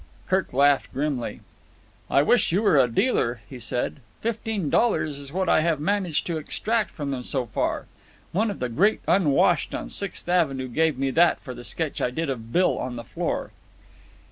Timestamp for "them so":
7.11-7.45